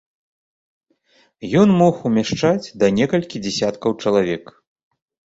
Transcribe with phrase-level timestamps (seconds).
[1.63, 4.43] Ён мог умяшчаць да некалькі дзесяткаў чалавек.